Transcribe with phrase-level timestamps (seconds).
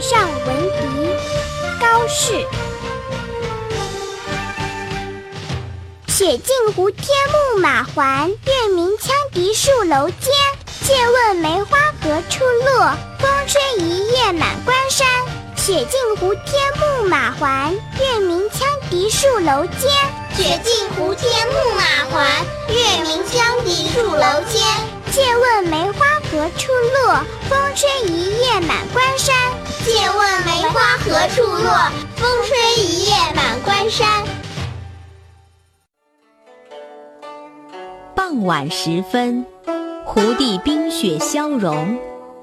[0.00, 1.10] 上闻笛，
[1.80, 2.46] 高适。
[6.06, 10.32] 且尽胡天牧马还，月明羌笛戍楼间。
[10.84, 12.94] 借问梅花何处落？
[13.18, 15.06] 风吹一夜满关山。
[15.56, 19.90] 且尽胡天牧马还，月明羌笛戍楼间。
[20.36, 24.62] 且尽胡天牧马还，月明羌笛戍楼间。
[25.12, 27.24] 借问梅花何处落？
[27.48, 29.34] 风吹一夜满关山。
[31.38, 31.70] 借问梅花何处落？
[32.16, 34.24] 风吹一夜满关山。
[38.16, 39.46] 傍晚时分，
[40.04, 41.96] 胡地冰雪消融，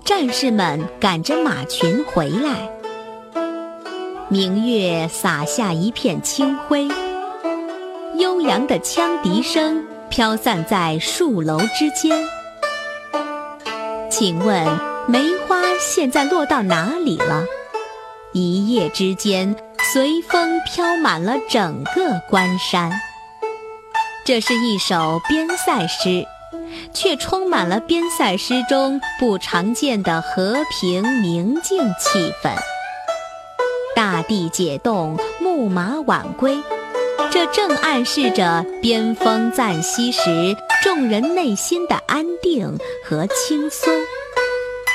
[0.06, 2.70] 战士们赶着马群回来。
[4.30, 6.88] 明月洒下一片清辉，
[8.18, 12.26] 悠扬的羌笛声飘散在树楼之间。
[14.10, 14.66] 请问
[15.08, 17.44] 梅花现在落到哪里了？
[18.36, 19.56] 一夜之间，
[19.94, 22.92] 随风飘满了整个关山。
[24.26, 26.26] 这是一首边塞诗，
[26.94, 32.52] 却充满了边塞诗中不常见的和平宁静气氛。
[33.96, 36.62] 大地解冻，牧马晚归，
[37.32, 43.94] 这正暗示着边风暂息时众人内心的安定和轻松，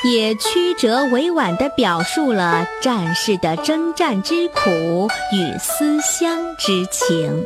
[0.02, 7.44] 也曲折委婉地表述了战士的征战之苦与思乡之情。